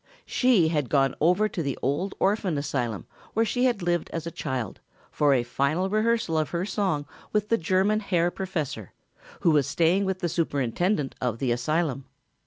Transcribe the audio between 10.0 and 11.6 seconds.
with the superintendent of the